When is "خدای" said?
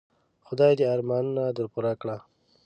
0.47-0.73